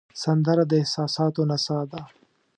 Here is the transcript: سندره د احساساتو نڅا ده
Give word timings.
سندره 0.23 0.63
د 0.69 0.71
احساساتو 0.81 1.41
نڅا 1.49 1.79
ده 1.91 2.01